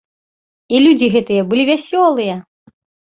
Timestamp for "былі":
1.51-1.63